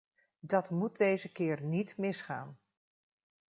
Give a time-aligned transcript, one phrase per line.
[0.39, 2.59] Dat moet deze keer niet misgaan.